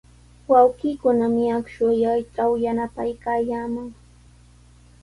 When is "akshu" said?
1.57-1.81